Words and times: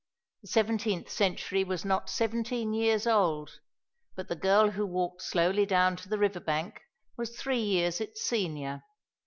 The 0.41 0.47
seventeenth 0.47 1.11
century 1.11 1.63
was 1.63 1.85
not 1.85 2.09
seventeen 2.09 2.73
years 2.73 3.05
old, 3.05 3.59
but 4.15 4.29
the 4.29 4.35
girl 4.35 4.71
who 4.71 4.83
walked 4.87 5.21
slowly 5.21 5.63
down 5.67 5.95
to 5.97 6.09
the 6.09 6.17
river 6.17 6.39
bank 6.39 6.81
was 7.17 7.37
three 7.39 7.61
years 7.61 8.01
its 8.01 8.19
senior. 8.23 8.81